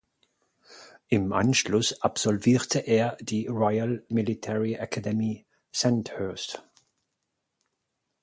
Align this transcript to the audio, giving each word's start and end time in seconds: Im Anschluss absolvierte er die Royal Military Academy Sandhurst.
Im 1.09 1.31
Anschluss 1.31 2.01
absolvierte 2.01 2.79
er 2.79 3.17
die 3.21 3.45
Royal 3.45 4.03
Military 4.09 4.73
Academy 4.75 5.45
Sandhurst. 5.71 6.67